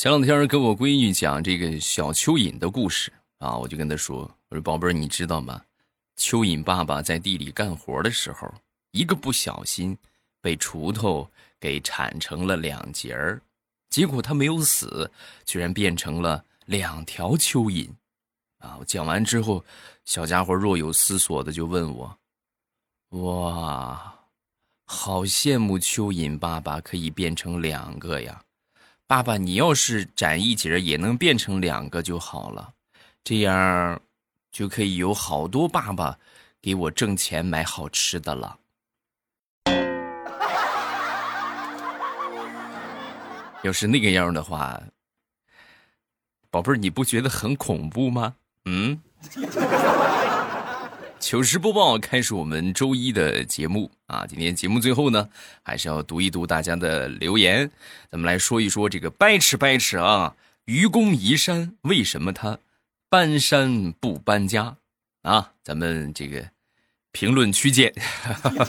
[0.00, 5.62] 前两天跟我闺女讲这个小蚯蚓的故事啊，我就跟她说：“我说宝贝儿，你知道吗？
[6.16, 8.50] 蚯蚓爸爸在地里干活的时候，
[8.92, 9.94] 一个不小心
[10.40, 13.42] 被锄头给铲成了两截儿，
[13.90, 15.10] 结果他没有死，
[15.44, 17.90] 居然变成了两条蚯蚓。”
[18.64, 18.78] 啊！
[18.80, 19.62] 我讲完之后，
[20.06, 22.18] 小家伙若有思索的就问我
[23.20, 24.14] ：“哇，
[24.86, 28.42] 好羡慕蚯蚓爸爸可以变成两个呀！
[29.10, 32.72] 爸爸，你要是斩一截也能变成两个就好了，
[33.24, 34.00] 这样
[34.52, 36.16] 就可以有好多爸爸
[36.62, 38.56] 给我挣钱买好吃的了。”
[43.64, 44.80] 要是那个样的话，
[46.48, 48.36] 宝贝儿，你不觉得很恐怖吗？
[48.66, 48.96] 嗯，
[51.30, 54.26] 糗事播报开始，我们周一的节目啊。
[54.26, 55.28] 今天节目最后呢，
[55.62, 57.70] 还是要读一读大家的留言。
[58.10, 62.58] 咱们来说一说这个掰扯掰扯啊，愚公移山为什么他
[63.08, 64.76] 搬山不搬家
[65.22, 65.52] 啊？
[65.62, 66.44] 咱们这个
[67.12, 67.94] 评论区见。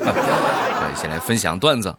[0.95, 1.97] 先来分享段子，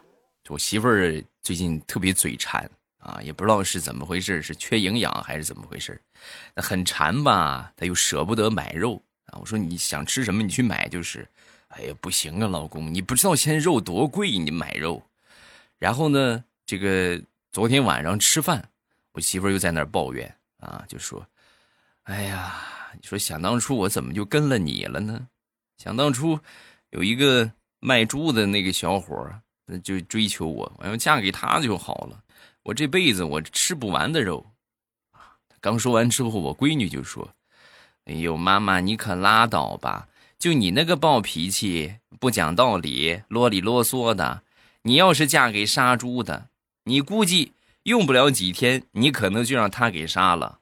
[0.49, 2.71] 我媳妇儿最近特别嘴馋。
[2.99, 6.01] 啊，也不知道是怎么回事，是缺营养还是怎么回事？
[6.55, 9.39] 那很馋吧，他又舍不得买肉啊。
[9.39, 11.29] 我说你想吃什么，你去买就是。
[11.75, 15.03] 哎呀，不行啊，老公，你不知道现在肉多贵，你买肉。
[15.79, 17.19] 然后呢，这个
[17.51, 18.69] 昨天晚上吃饭，
[19.13, 21.27] 我媳妇又在那儿抱怨啊，就说
[22.05, 22.63] ：“哎呀，
[23.01, 25.27] 你说想当初我怎么就跟了你了呢？
[25.79, 26.39] 想当初
[26.91, 27.51] 有一个
[27.81, 29.33] 卖猪的那个小伙
[29.65, 32.23] 那就追求我，我要嫁给他就好了。”
[32.65, 34.47] 我这辈子我吃不完的肉，
[35.59, 37.35] 刚说完之后，我闺女就说
[38.07, 40.09] ：“哎呦，妈妈你可拉倒吧！
[40.39, 44.43] 就你那个暴脾气、不讲道理、啰里啰嗦的，
[44.83, 46.49] 你要是嫁给杀猪的，
[46.85, 47.53] 你估计
[47.85, 50.59] 用不了几天，你可能就让他给杀了。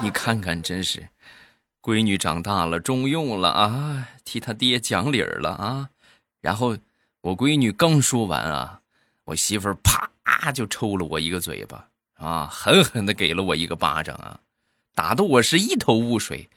[0.00, 1.08] 你看看，真是，
[1.82, 5.90] 闺女长大了，中用了啊，替他爹讲理儿了啊。
[6.40, 6.76] 然后
[7.20, 8.80] 我闺女刚说完啊。”
[9.26, 14.38] 我媳妇啪就抽了我一个嘴巴啊，狠狠的给了我一个巴掌啊，
[14.94, 16.48] 打得我是一头雾水。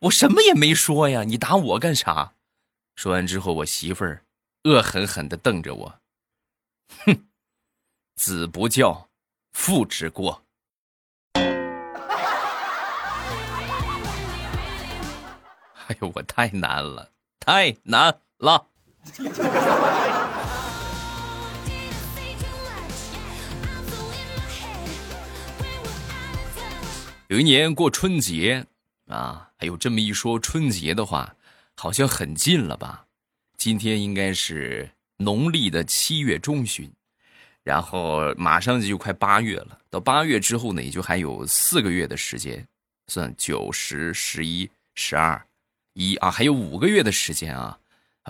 [0.00, 2.34] 我什么也没说呀，你打我干啥？
[2.94, 4.24] 说完之后，我媳妇儿
[4.64, 6.00] 恶狠狠的瞪着我，
[7.04, 7.26] 哼，
[8.16, 9.08] 子不教，
[9.52, 10.44] 父之过。
[15.88, 18.66] 哎呦，我太难了，太难了。
[27.28, 28.64] 有一年过春节
[29.06, 31.36] 啊，还有这么一说，春节的话
[31.76, 33.04] 好像很近了吧？
[33.58, 36.90] 今天应该是农历的七月中旬，
[37.62, 39.78] 然后马上就快八月了。
[39.90, 42.66] 到八月之后呢，也就还有四个月的时间，
[43.08, 45.38] 算九十十一十二
[45.92, 47.78] 一啊，还有五个月的时间啊。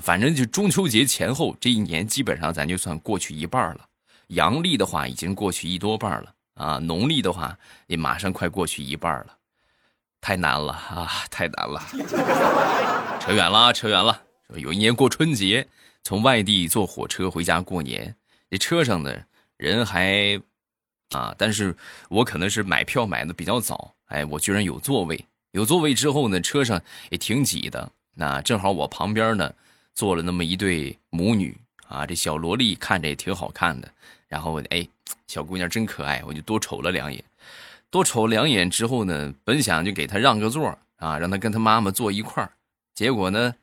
[0.03, 3.87] 反正就中秋节前后这一年，基本上咱就算过去一半了。
[4.29, 6.35] 阳历的话，已经过去一多半了。
[6.59, 9.39] 啊，农历的话也马上快过去一半了，
[10.21, 11.81] 太难了啊，太难了。
[13.23, 14.23] 扯远了，扯远了。
[14.57, 15.69] 有一年过春节，
[16.03, 18.17] 从外地坐火车回家过年，
[18.51, 19.25] 这车上的
[19.57, 20.41] 人还
[21.11, 21.77] 啊，但是
[22.09, 25.25] 我可能是买票买的比较早，哎，我居然有座位。
[25.53, 27.91] 有座位之后呢，车上也挺挤的。
[28.15, 29.55] 那正好我旁边呢
[29.95, 31.57] 坐了那么一对母女
[31.89, 33.91] 啊，这小萝莉看着也挺好看的。
[34.29, 34.87] 然后哎，
[35.27, 37.25] 小姑娘真可爱，我就多瞅了两眼。
[37.91, 42.53] 多瞅两眼之后呢，本想就给她让个座啊，让她跟她妈妈坐一块儿。
[42.95, 43.55] 结果呢，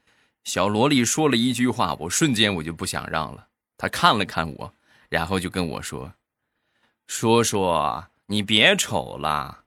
[0.43, 3.47] 小萝莉说了一句话，我瞬间我就不想让了。
[3.77, 4.73] 她看了看我，
[5.09, 6.11] 然后就跟我说
[7.05, 9.59] ：“叔叔，你别瞅了，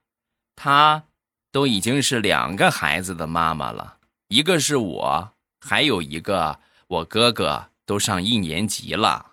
[0.55, 1.03] 她
[1.51, 5.31] 都已经是两个孩子的妈妈了，一个是我，
[5.61, 9.25] 还有一个我哥哥都上一年级了。”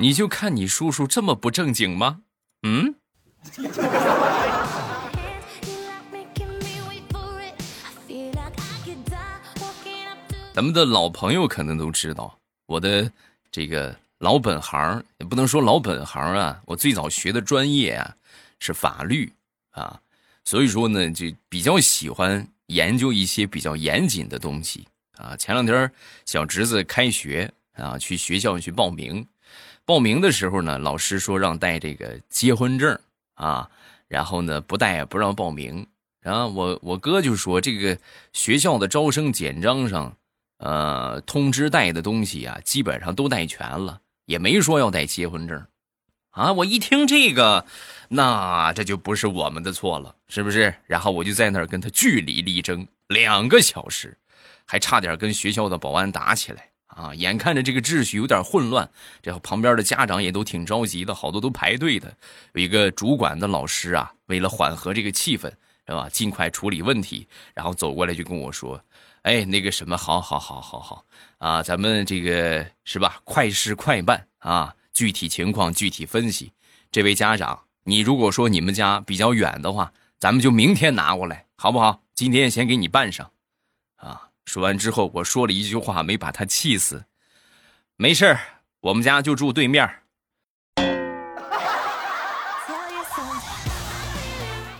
[0.00, 2.22] 你就看你叔叔这么不正经吗？
[2.62, 2.94] 嗯。
[10.54, 12.34] 咱们的老朋友可能都知道，
[12.64, 13.12] 我的
[13.52, 18.16] 这个老本行也不能说老本行啊，我最早学的专业啊
[18.58, 19.30] 是法律
[19.72, 20.00] 啊，
[20.46, 24.86] 所以说呢就比较喜欢研究一些比较严谨的东西
[25.16, 25.36] 啊。
[25.36, 25.90] 前两天
[26.24, 29.26] 小侄子开学啊，去学校去报名。
[29.84, 32.98] 报名的时候呢，老师说让带这个结婚证
[33.34, 33.68] 啊，
[34.08, 35.86] 然后呢不带不让报名。
[36.20, 37.98] 然后我我哥就说这个
[38.32, 40.16] 学校的招生简章上
[40.58, 45.66] 呃，通知带的东西啊，基本上都带全了，也没说要带结婚证。
[46.30, 46.52] 啊！
[46.52, 47.66] 我一听这个，
[48.12, 50.74] 那这就不是我们的错了，是不是？
[50.84, 54.18] 然后我就在那儿跟他据理力争两个小时，
[54.66, 57.14] 还差点跟学校的保安打起来啊！
[57.14, 58.90] 眼看着这个秩序有点混乱，
[59.22, 62.12] 这旁边的家长也都挺着急的，好多都排队的。
[62.54, 65.48] 有一个主管的老师啊，为了缓和这个气氛，
[65.86, 66.08] 是吧？
[66.08, 68.82] 尽快处理问题，然后走过来就跟我说
[69.22, 71.04] ：“哎，那个什么，好好好好好
[71.38, 73.20] 啊，咱们这个是吧？
[73.22, 76.52] 快事快办啊！”具体情况具体分析，
[76.90, 82.02] 这位家长，你如果说你们家比较远的话，咱们就明天拿过来，好不好？
[82.14, 83.30] 今天先给你办上，
[83.96, 84.28] 啊！
[84.44, 87.04] 说完之后，我说了一句话，没把他气死。
[87.96, 88.36] 没事
[88.80, 89.88] 我们家就住对面。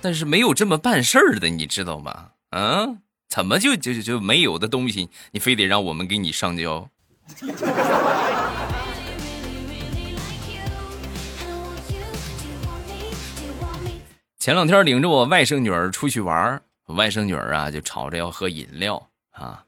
[0.03, 2.31] 但是没有这么办事儿的，你知道吗？
[2.51, 2.87] 啊？
[3.29, 6.89] 怎么就就就没有的东西，你非得让我们给你上交？
[14.41, 19.63] 前两天领着我外甥女儿出去玩外甥女儿啊就吵着要喝饮料啊，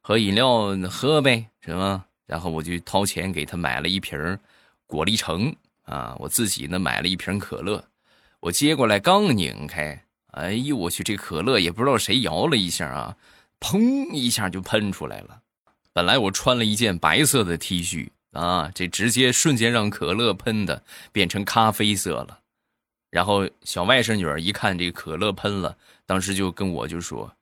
[0.00, 2.06] 喝饮料喝呗，是吗？
[2.24, 4.38] 然后我就掏钱给她买了一瓶
[4.86, 7.84] 果粒橙啊，我自己呢买了一瓶可乐，
[8.40, 13.14] 我接过来刚拧开，哎呦我去，这可乐也不知道谁摇了一下啊，
[13.60, 15.42] 砰一下就喷出来了。
[15.92, 20.82] 本来我穿了一件白色的 T 恤啊，这直接瞬间让可乐喷的
[21.12, 22.38] 变成咖啡色了。
[23.14, 27.32] 然后小外甥女儿一看这个可乐喷了，当时就跟我就说：“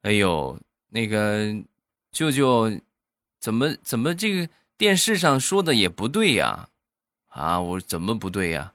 [0.00, 0.58] 哎呦，
[0.88, 1.54] 那个
[2.10, 2.80] 舅舅，
[3.38, 4.48] 怎么怎么这个
[4.78, 6.70] 电视上说的也不对呀？
[7.28, 8.72] 啊，我怎么不对呀？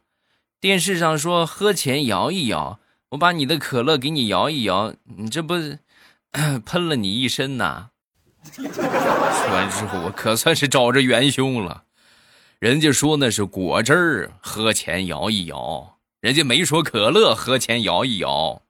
[0.60, 2.80] 电视上说喝前摇一摇，
[3.10, 5.56] 我把你的可乐给你摇一摇，你这不
[6.64, 7.90] 喷了你一身呐？”
[8.54, 8.64] 说
[9.52, 11.86] 完之后，我可算是找着元凶了。
[12.60, 15.96] 人家说那是果汁儿，喝前摇一摇。
[16.22, 18.62] 人家没说可乐喝前摇一摇。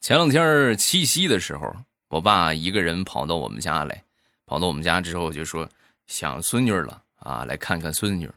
[0.00, 1.72] 前两天七夕的时候，
[2.08, 4.02] 我爸一个人跑到我们家来，
[4.46, 5.68] 跑到我们家之后就说
[6.08, 8.28] 想孙女了啊，来看看孙女。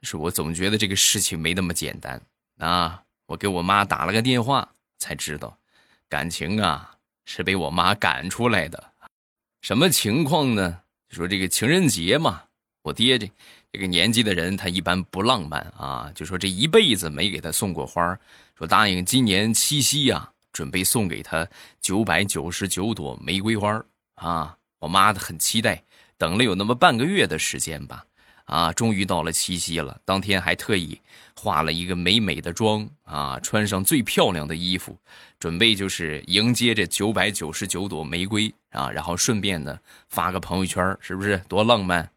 [0.00, 2.18] 是我总觉得这个事情没那么简单
[2.56, 3.02] 啊！
[3.26, 4.66] 我给我妈打了个电话，
[4.98, 5.54] 才知道
[6.08, 6.96] 感情啊
[7.26, 8.91] 是被我妈赶出来的。
[9.62, 10.80] 什么情况呢？
[11.10, 12.42] 说这个情人节嘛，
[12.82, 13.30] 我爹这
[13.70, 16.10] 这个年纪的人，他一般不浪漫啊。
[16.16, 18.18] 就说这一辈子没给他送过花，
[18.58, 21.46] 说答应今年七夕呀，准备送给他
[21.80, 23.80] 九百九十九朵玫瑰花
[24.16, 24.56] 啊。
[24.80, 25.80] 我妈很期待，
[26.18, 28.04] 等了有那么半个月的时间吧。
[28.44, 30.00] 啊，终于到了七夕了。
[30.04, 31.00] 当天还特意
[31.34, 34.98] 化了一个美美的妆啊，穿上最漂亮的衣服，
[35.38, 39.78] 准备就是迎接这九百九十九朵玫瑰啊，然后顺便呢
[40.08, 42.10] 发个朋友圈，是不是多浪漫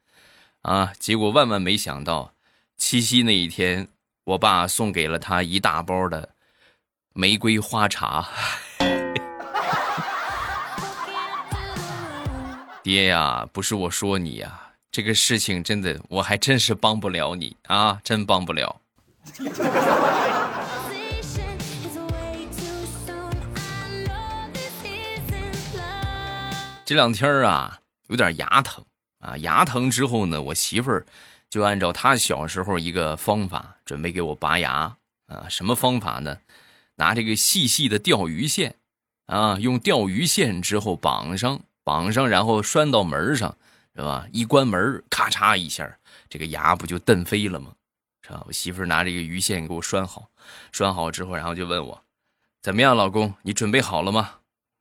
[0.62, 0.92] 啊？
[1.00, 2.33] 结果万万没想到，
[2.77, 3.88] 七夕那一天，
[4.24, 6.30] 我爸送给了他一大包的
[7.13, 8.27] 玫瑰花茶。
[12.83, 14.64] 爹呀，不是我说你呀。
[14.95, 18.80] 这个事情真的，我还真是帮不了你啊，真帮不了。
[26.86, 27.77] 这两天啊，
[28.08, 28.86] 有点牙疼
[29.20, 31.05] 啊，牙疼之后呢，我媳妇儿
[31.50, 34.96] 就按照她小时候一个方法，准备给我拔牙
[35.27, 35.46] 啊。
[35.50, 36.38] 什么方法呢？
[36.96, 38.75] 拿这个细细的钓鱼线
[39.25, 43.58] 啊，用钓鱼线之后绑上，绑上，然后拴到门上。
[43.96, 44.28] 是吧？
[44.34, 45.98] 一关门，咔嚓一下，
[46.30, 47.74] 这个牙不就蹬飞了吗？
[48.22, 48.44] 是吧？
[48.46, 50.30] 我媳妇拿这个鱼线给我拴好，
[50.72, 52.04] 拴好之后，然后就问我
[52.62, 54.40] ：“怎么样，老公，你准备好了吗？”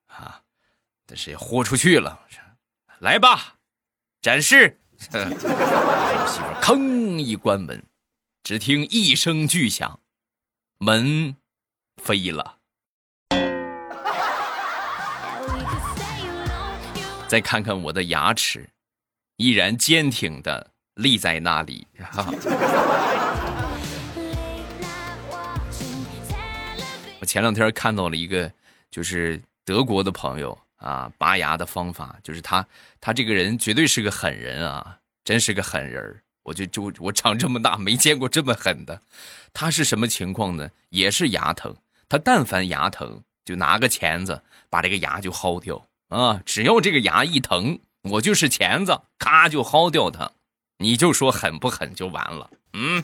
[0.08, 0.42] 啊，
[1.06, 2.26] 但是也豁出去了，
[2.98, 3.56] 来吧，
[4.20, 4.80] 展示。
[5.12, 7.84] 我媳妇吭一关门，
[8.42, 10.00] 只听一声巨响，
[10.78, 11.36] 门
[12.02, 12.58] 飞了。
[17.28, 18.70] 再看看我的牙齿。
[19.36, 21.86] 依然坚挺的立在那里。
[21.98, 22.26] 哈
[27.20, 28.52] 我前两天看到了一个，
[28.90, 32.66] 就是德国的朋友啊，拔牙的方法，就是他，
[33.00, 39.00] 他这个人绝对是个狠人啊，真是个狠人我就就我长这么大没见过这么狠的。
[39.54, 40.70] 他是什么情况呢？
[40.90, 41.74] 也是牙疼，
[42.08, 47.78] 他但凡牙疼，就拿个钳子把这个牙就薅掉啊，只要这个牙一疼。
[48.04, 50.30] 我就是钳子，咔就薅掉它，
[50.76, 52.50] 你就说狠不狠就完了。
[52.74, 53.02] 嗯。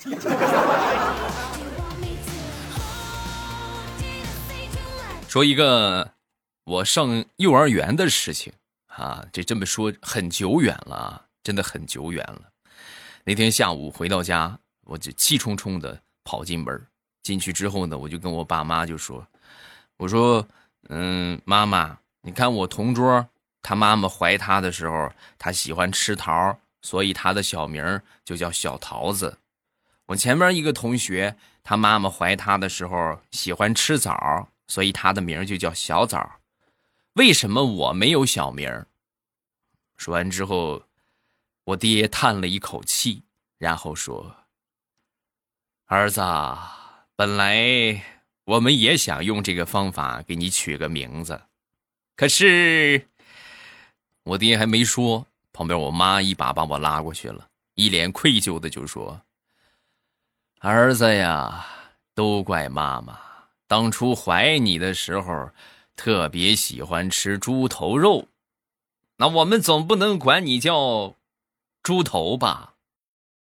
[5.26, 6.12] 说一个
[6.64, 8.52] 我上幼儿园的事情
[8.88, 12.42] 啊，这这么说很久远了啊，真的很久远了。
[13.24, 16.86] 那天下午回到家，我就气冲冲的跑进门，
[17.22, 19.26] 进去之后呢，我就跟我爸妈就说
[19.96, 20.46] ：“我说，
[20.88, 23.26] 嗯，妈妈，你看我同桌，
[23.62, 29.38] 他妈妈怀他的时候，他喜欢吃桃，所以他的小名就叫小桃子。
[30.06, 36.38] 我前面一个同学，他妈妈怀他的时候喜欢吃枣。”所以他的名就叫小枣，
[37.14, 38.86] 为什么我没有小名？
[39.96, 40.84] 说完之后，
[41.64, 43.24] 我爹叹了一口气，
[43.58, 44.36] 然后说
[45.90, 46.20] ：“儿子，
[47.16, 48.00] 本来
[48.44, 51.42] 我们也想用这个方法给你取个名字，
[52.14, 53.08] 可是
[54.24, 59.22] 我爹还没说，旁边我妈一把把我拉过去了，一脸愧疚的就说
[60.60, 61.66] ：‘儿子呀，
[62.14, 63.18] 都怪妈妈。’”
[63.66, 65.50] 当初怀你的时候，
[65.94, 68.26] 特别喜欢吃猪头肉，
[69.16, 71.14] 那我们总不能管你叫
[71.82, 72.74] 猪头吧？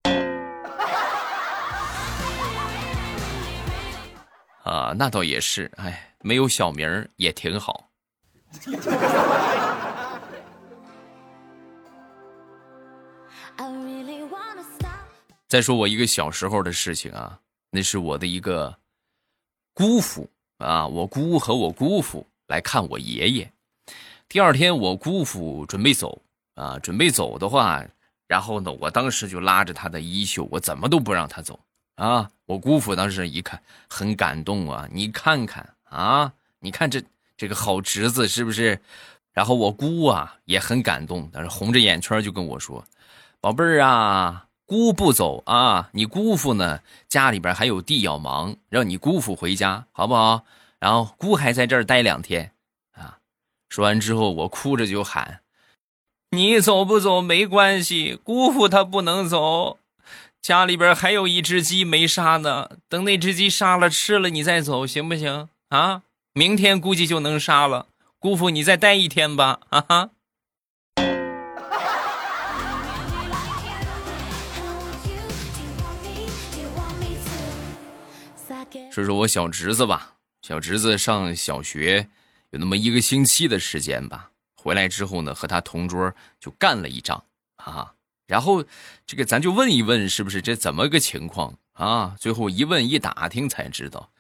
[4.62, 7.90] 啊，那倒也是，哎，没有小名也挺好。
[15.52, 18.74] 再说我一个小时候的事情啊，那是我的一个。
[19.74, 23.52] 姑父啊，我姑和我姑父来看我爷爷。
[24.30, 26.22] 第二天，我姑父准备走
[26.54, 27.84] 啊，准备走的话，
[28.26, 31.60] 然后呢，我当时就拉着他的衣袖，我怎么都不让他走
[31.96, 32.30] 啊。
[32.46, 37.02] 我姑父当时一看，很感动啊，你看看啊，你看这
[37.36, 38.80] 这个好侄子是不是？
[39.34, 42.82] 然后我姑啊也很感动，但是红着眼圈就跟我说
[43.38, 45.90] ：“宝贝儿啊。”姑不走啊！
[45.92, 46.80] 你姑父呢？
[47.08, 50.44] 家里边还有地要忙，让你姑父回家好不好？
[50.78, 52.52] 然后姑还在这儿待两天，
[52.92, 53.18] 啊！
[53.68, 55.40] 说完之后，我哭着就喊
[56.32, 59.78] ：“你走不走没关系，姑父他不能走。
[60.40, 65.48] 家里边还有一只鸡没杀呢，等那只鸡杀了吃了，你再走行不行？
[65.68, 66.02] 啊！
[66.32, 67.88] 明天估计就能杀了，
[68.18, 70.10] 姑父你再待一天吧，哈哈。”
[78.92, 82.10] 说说我小侄子吧，小侄子上小学
[82.50, 87.24] 有那么一个星期的时间吧，回来之后呢，和他同桌就干了一仗
[87.56, 87.94] 啊。
[88.26, 88.62] 然后
[89.06, 92.14] 这个咱就问一问，是不是这怎么个情况啊？
[92.20, 94.10] 最后一问一打听才知道，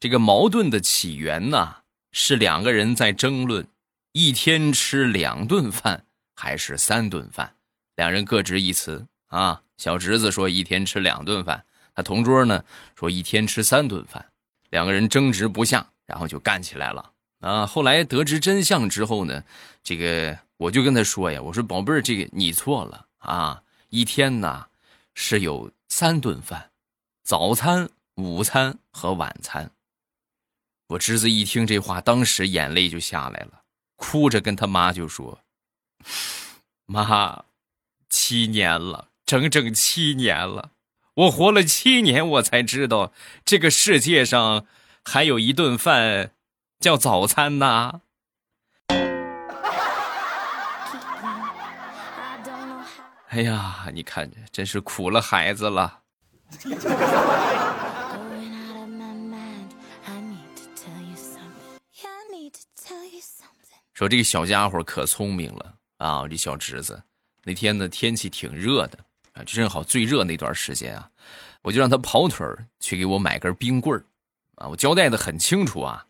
[0.00, 1.76] 这个矛盾的起源呢
[2.10, 3.68] 是两个人在争论
[4.10, 6.04] 一天吃两顿饭
[6.34, 7.54] 还是三顿饭，
[7.94, 9.62] 两人各执一词啊。
[9.76, 11.64] 小侄子说一天吃两顿饭。
[11.96, 12.62] 他同桌呢
[12.94, 14.24] 说一天吃三顿饭，
[14.68, 17.66] 两个人争执不下，然后就干起来了啊！
[17.66, 19.42] 后来得知真相之后呢，
[19.82, 23.62] 这个我就跟他说呀：“我说宝贝儿，这个你错了啊！
[23.88, 24.66] 一天呢
[25.14, 26.70] 是有三顿饭，
[27.24, 29.70] 早餐、午餐和晚餐。”
[30.88, 33.62] 我侄子一听这话，当时眼泪就下来了，
[33.96, 35.40] 哭着跟他妈就说
[36.84, 37.44] ：“妈，
[38.10, 40.72] 七年了，整整七年了。”
[41.16, 43.10] 我活了七年，我才知道
[43.42, 44.66] 这个世界上
[45.02, 46.32] 还有一顿饭
[46.78, 48.02] 叫早餐呐！
[53.28, 56.00] 哎呀，你看，真是苦了孩子了。
[63.94, 66.28] 说这个小家伙可聪明了啊！
[66.28, 67.02] 这小侄子
[67.42, 68.98] 那天呢，天气挺热的。
[69.36, 71.10] 啊，正好最热那段时间啊，
[71.60, 72.46] 我就让他跑腿
[72.80, 74.02] 去给我买根冰棍
[74.54, 76.06] 啊，我交代的很清楚啊，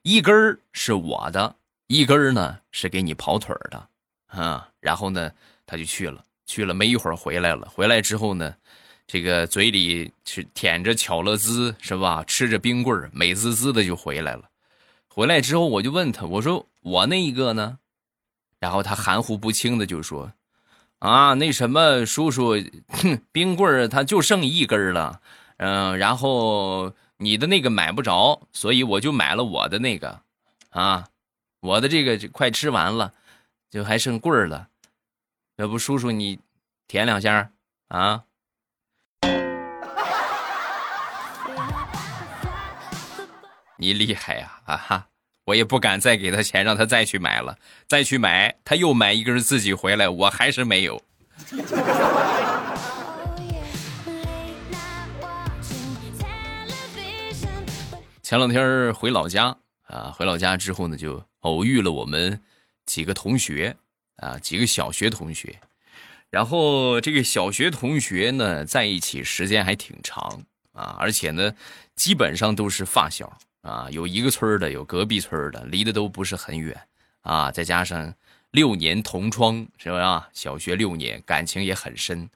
[0.00, 1.54] 一根是我的，
[1.88, 3.88] 一根呢是给你跑腿的，
[4.28, 5.30] 啊，然后呢
[5.66, 8.56] 他就去了，去了没一会儿回来了，回来之后呢，
[9.06, 14.48] 这个嘴里是舔着巧乐兹是吧，吃着冰棍美滋滋的就回来了，
[15.08, 17.78] 回来之后我就问他，我说我那一个呢，
[18.58, 20.32] 然后他含糊不清的就说。
[21.00, 22.54] 啊，那什么，叔叔，
[23.32, 25.20] 冰棍儿它就剩一根了，
[25.56, 30.20] 嗯，然后你的那个买不着，所以我就买了我的那个，
[30.68, 31.08] 啊，
[31.60, 33.14] 我的这个就快吃完了，
[33.70, 34.68] 就还剩棍儿了，
[35.56, 36.38] 要不叔叔你
[36.86, 37.50] 舔两下
[37.88, 38.24] 啊？
[43.78, 45.06] 你厉害呀，啊哈！
[45.44, 51.02] 我也不敢再给他钱，让他再去买了，再去买，他又买一根自己回来，我还是没有。
[58.22, 59.56] 前两天回老家
[59.88, 62.40] 啊，回老家之后呢，就偶遇了我们
[62.86, 63.76] 几个同学
[64.18, 65.58] 啊，几个小学同学。
[66.30, 71.52] 然后这个小学同学呢，在一起时间还挺长啊，而且呢，
[71.96, 76.80] 基本上都是发小啊，有一个村的，有隔壁村的，离得都不是很远
[77.22, 77.50] 啊。
[77.50, 78.14] 再加上
[78.50, 80.28] 六年同窗，是吧？
[80.32, 82.28] 小学六年，感情也很深。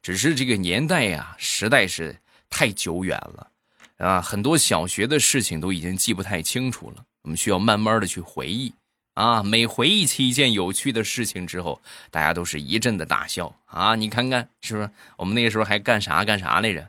[0.00, 2.16] 只是这个年代呀，实在是
[2.48, 3.50] 太久远了
[3.98, 7.04] 啊，很多小学的事情都已经记不太清楚了。
[7.22, 8.72] 我们需要慢慢的去回忆。
[9.14, 13.96] 啊，每回忆起一件有趣的事情之后，大家都是一阵的大笑啊！
[13.96, 14.88] 你看看，是不是？
[15.16, 16.88] 我们那个时候还干啥干啥来着？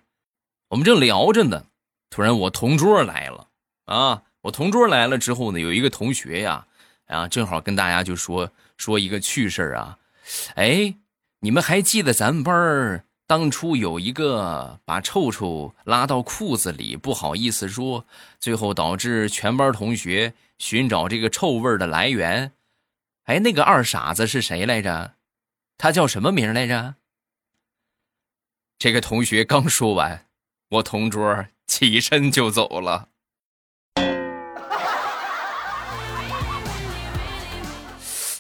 [0.68, 1.66] 我们正聊着呢，
[2.12, 3.48] 突然我同桌来了
[3.90, 4.24] 啊！
[4.42, 6.66] 我同桌来了之后呢，有一个同学呀，
[7.08, 9.98] 啊，正好跟大家就说说一个趣事啊。
[10.56, 10.96] 哎，
[11.40, 18.06] 你们还记得咱们班当初有一个把臭臭拉到裤子里，不好意思说，
[18.40, 20.34] 最后导致全班同学。
[20.60, 22.52] 寻找这个臭味的来源，
[23.24, 25.14] 哎，那个二傻子是谁来着？
[25.78, 26.96] 他叫什么名来着？
[28.78, 30.28] 这个同学刚说完，
[30.72, 33.08] 我同桌起身就走了。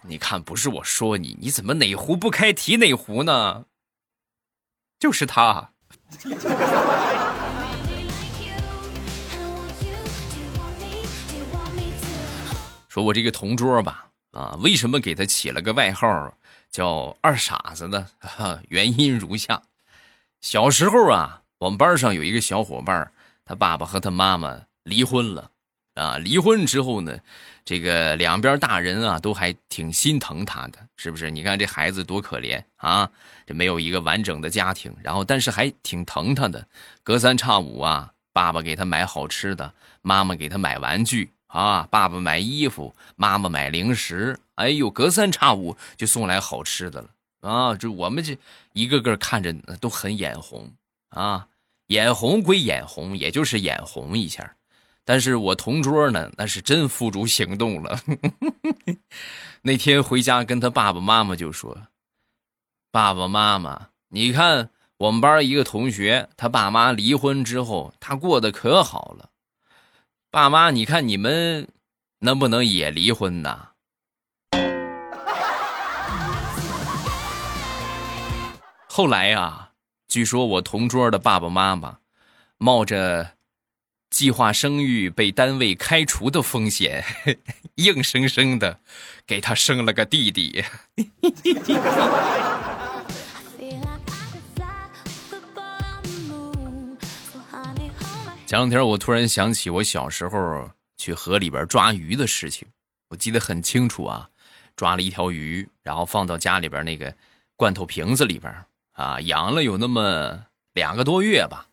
[0.09, 3.65] 你看，不是我说你，你怎么哪壶不开提哪壶呢？
[4.97, 5.69] 就是他。
[12.87, 16.35] 说我这个同桌吧，啊，为什么给他起了个外号
[16.71, 18.07] 叫二傻子呢？
[18.69, 19.61] 原因如下：
[20.41, 23.11] 小时候啊，我们班上有一个小伙伴，
[23.45, 25.51] 他爸爸和他妈妈离婚了，
[25.99, 27.19] 啊，离婚之后呢，
[27.65, 31.29] 这个两边大人啊都还挺心疼他的，是不是？
[31.29, 33.09] 你看这孩子多可怜啊，
[33.45, 36.65] 这没有一个完整的家庭，然后但是还挺疼他的，
[37.03, 41.31] 隔三差五啊，爸爸给他买好吃的，妈妈给他买玩具。
[41.49, 47.09] 啊，爸爸买衣服，妈妈买零食，哎呦，隔三差五就送来好吃的了
[47.41, 47.73] 啊！
[47.73, 48.37] 这我们这
[48.73, 50.71] 一个个看着都很眼红
[51.09, 51.47] 啊，
[51.87, 54.53] 眼红归眼红，也就是眼红一下。
[55.09, 57.99] 但是我同桌呢，那是真付诸行动了。
[59.63, 61.75] 那天回家跟他爸爸妈妈就说
[62.93, 69.31] ：“爸爸妈妈，你看我们班一个同学，他爸妈离婚之后，他过得可好了。”
[70.29, 71.67] 爸妈，你看你们
[72.19, 73.69] 能不能也离婚呢？
[78.85, 79.71] 后来呀，
[80.07, 81.97] 据说我同桌的爸爸妈妈
[82.59, 83.31] 冒着
[84.09, 87.03] 计划生育被单位开除的风险，
[87.75, 88.79] 硬生生的
[89.27, 90.63] 给他生了个弟弟。
[98.45, 102.67] 前两天我突然想起我小时候去河里边抓鱼的事情，
[103.09, 104.27] 我记得很清楚啊，
[104.75, 107.15] 抓了一条鱼，然后放到家里边那个
[107.55, 108.51] 罐头瓶子里边
[108.93, 111.67] 啊，养了有那么两个多月吧，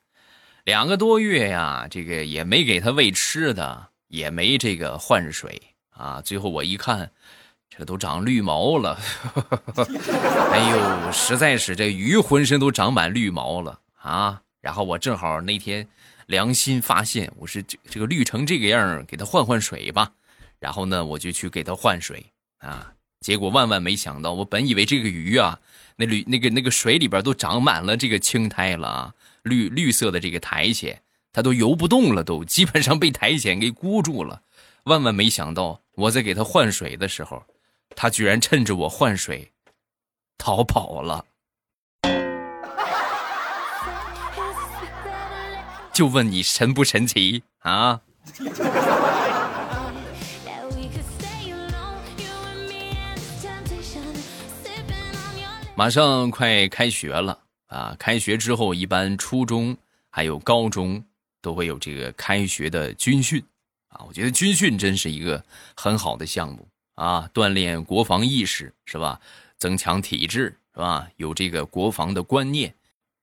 [0.66, 7.09] 两个多月呀，这个也没给它喂吃的，也没这个换水啊，最后我一看，
[7.70, 8.98] 这都长绿毛了，
[10.50, 10.59] 哎
[11.07, 15.87] 呦，实在是这鱼浑身都长满绿毛了啊，然后我正好那天。
[16.26, 20.11] 良心发现，我是这这个绿成这个样给他换换水吧。
[20.59, 22.26] 然后呢，我就去给他换水
[22.59, 22.92] 啊。
[23.20, 25.61] 结果万万没想到，我本以为这个鱼啊，
[25.94, 29.14] 那绿那个那个水里边都长满了这个青苔了啊，
[29.46, 31.00] 绿绿色的这个苔藓，
[31.32, 34.42] 它都游不动了，都基本上被苔藓给箍住了。
[34.85, 37.42] 万万没想到，我在给他换水的时候，
[37.94, 39.52] 他居然趁着我换水
[40.37, 41.24] 逃跑了。
[45.92, 48.00] 就问你神不神奇啊？
[55.74, 57.94] 马上快开学了啊！
[57.98, 59.76] 开学之后，一般初中
[60.11, 61.05] 还有高中
[61.40, 63.42] 都会有这个开学的军训
[63.88, 64.05] 啊。
[64.07, 65.44] 我觉得军训真是一个
[65.76, 69.20] 很好的项目啊，锻炼国防意识是吧？
[69.59, 71.09] 增强体质是吧？
[71.16, 72.74] 有这个国防的观念，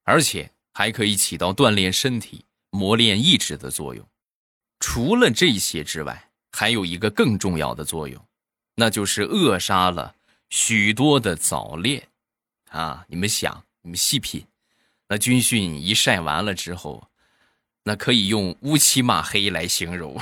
[0.03, 2.45] 而且还可以起到锻炼身体。
[2.75, 4.03] 磨练意志的作用，
[4.79, 8.19] 除了这些之外，还有一个更重要的作用，
[8.73, 10.15] 那就是扼杀了
[10.49, 12.01] 许多的早恋。
[12.71, 14.45] 啊，你们想，你们细品，
[15.07, 17.07] 那军训一晒完了之后，
[17.83, 20.19] 那可以用乌漆嘛黑来形容。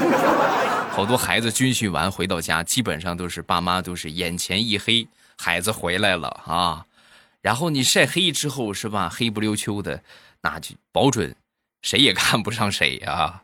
[0.92, 6.86] 好多孩子军训完回到家，基本上都是爸妈都是眼前一黑，孩子回来了啊。
[7.40, 10.02] 然后你晒黑之后是吧，黑不溜秋的，
[10.42, 11.34] 那就保准。
[11.82, 13.42] 谁也看不上谁啊！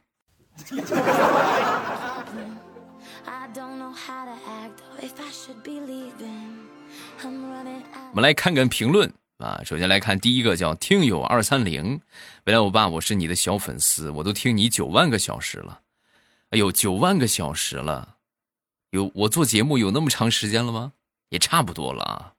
[8.09, 9.61] 我们来看看评论啊。
[9.65, 12.01] 首先来看第一个叫听友二三零，
[12.45, 15.81] 未来欧巴，我是你的小粉丝，我都听你九万个小时了。
[16.51, 18.17] 哎呦，九万个小时了，
[18.91, 20.93] 有我做节目有那么长时间了吗？
[21.31, 22.35] 也差不多了啊，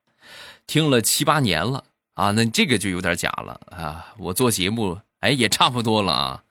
[0.68, 4.14] 听了七八年了啊，那这个就有点假了啊。
[4.18, 6.44] 我做节目哎也差不多了啊，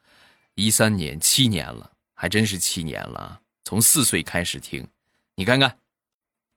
[0.54, 4.86] 一三年七年了，还真是七年了，从四岁开始听，
[5.34, 5.76] 你看看。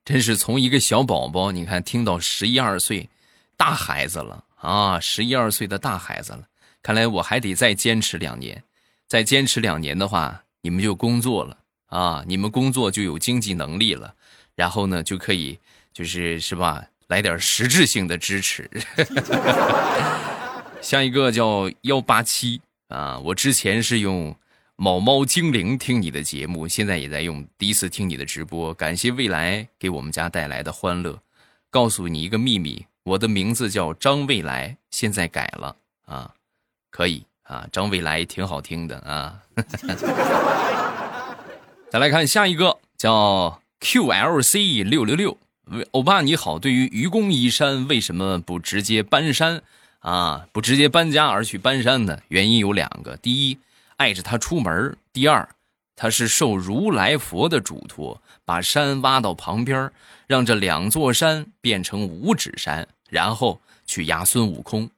[0.06, 3.08] 真是从一个小宝宝，你看听到十一二岁，
[3.56, 5.00] 大孩子了啊！
[5.00, 6.46] 十一二岁的大孩子了，
[6.82, 8.62] 看来我还得再坚持两年，
[9.06, 12.24] 再坚持两年的话，你们就工作了啊！
[12.26, 14.14] 你们工作就有经济能力了，
[14.54, 15.58] 然后呢就可以
[15.92, 18.70] 就是是吧，来点实质性的支持。
[20.82, 24.36] 下一个叫幺八七啊，我之前是用。
[24.76, 27.46] 某猫精灵听你的节目，现在也在用。
[27.56, 31.16] 第一次听你的直播，感谢未来给我们家带来的欢乐。
[31.70, 36.32] 告诉你一个秘密，我的名字叫张未来，现在改了啊，
[36.90, 39.42] 可以啊，张未来挺好听的啊。
[41.90, 45.36] 再来看下一个，叫 QLC 六六六，
[45.90, 46.58] 欧巴你好。
[46.58, 49.60] 对于愚公移山，为什么不直接搬山
[49.98, 50.46] 啊？
[50.50, 52.18] 不直接搬家而去搬山呢？
[52.28, 53.58] 原因有两个，第一。
[53.96, 54.96] 爱着他出门。
[55.12, 55.46] 第二，
[55.94, 59.92] 他是受如来佛的嘱托，把山挖到旁边，
[60.26, 64.90] 让这两座山变成五指山，然后去压孙悟空。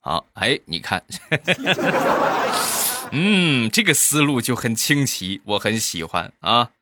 [0.00, 1.02] 好，哎，你看，
[3.10, 6.72] 嗯，这个思路就很清奇，我很喜欢啊。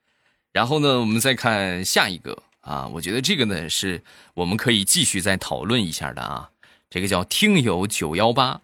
[0.53, 4.03] 然后呢，我们再看下一个啊，我觉得这个呢是
[4.35, 6.51] 我们可以继续再讨论一下的啊。
[6.91, 8.61] 这个叫听友九幺八。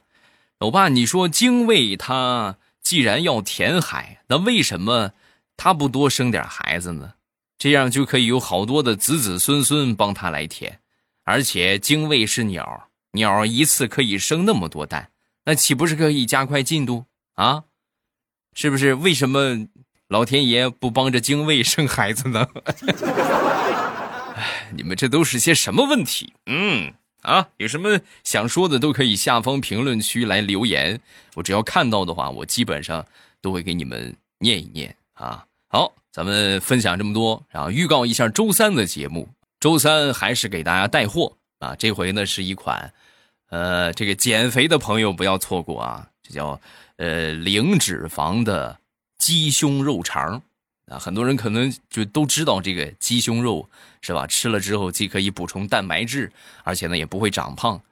[0.59, 5.13] 老爸，你说精卫他既然要填海，那为什么
[5.57, 7.13] 他不多生点孩子呢？
[7.57, 10.81] 这样就可以有好多的子子孙孙帮他来填。
[11.27, 15.11] 而且精卫是鸟，鸟一次可以生那么多蛋，
[15.45, 17.65] 那岂不是可以加快进度啊？
[18.55, 18.95] 是不是？
[18.95, 19.67] 为什么
[20.09, 22.47] 老天爷不帮着精卫生孩子呢？
[24.37, 26.33] 哎，你们这都是些什么问题？
[26.47, 26.95] 嗯。
[27.23, 31.01] 啊，有什么想说的都可以下方评论区来留言，
[31.35, 33.05] 我只要看到的话，我基本上
[33.41, 35.45] 都会给你们念一念啊。
[35.67, 39.29] 好，咱们分享这么多，然后预告一下周三的节目。
[39.67, 42.95] 周三还是给大家带货啊，这回呢是一款，
[43.51, 46.61] 呃，这个减肥的朋友不要错过啊，这叫
[46.99, 48.79] 呃零脂肪的
[49.19, 50.41] 鸡胸肉肠。
[50.87, 53.69] 啊，很多人可能就都知道这个鸡胸肉
[54.03, 54.25] 是吧？
[54.29, 56.31] 吃了之后既可以补充蛋白质，
[56.63, 57.83] 而且呢也不会长胖。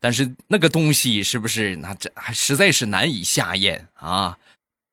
[0.00, 4.36] 但是那个东西是不是那这还实在是难以下咽啊？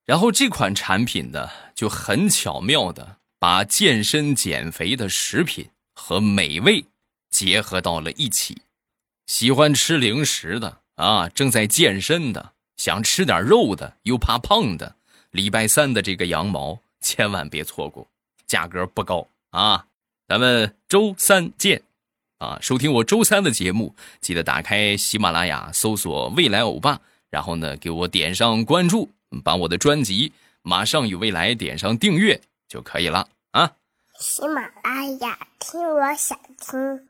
[0.05, 5.67] 然后这款产品呢就很巧妙的把健身减肥的食品
[5.99, 6.85] 和美味
[7.29, 8.61] 结合到了一起。
[9.27, 14.95] 喜欢吃零食的啊，正在健身的，想吃点肉的又怕胖的，
[15.31, 16.79] 礼拜三的这个羊毛。
[17.01, 18.05] 千万别错过，
[18.45, 19.85] 价格不高啊！
[20.27, 21.81] 咱们周三见，
[22.39, 22.59] 啊！
[22.61, 26.99] 收听我周三的节目，记得打开喜马拉雅，搜索“未来欧巴”，
[27.31, 29.09] 然后呢，给我点上关注，
[29.45, 30.29] 把我的专辑
[30.61, 33.29] 《马上与未来》点上订阅就可以了！
[34.19, 37.08] 喜马拉雅听，我想听。